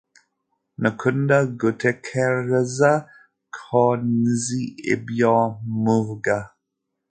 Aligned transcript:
Nkunda 0.81 1.37
gutekereza 1.59 2.91
ko 3.57 3.81
nzi 4.19 4.63
ibyo 4.93 5.35
mvuga. 5.83 6.35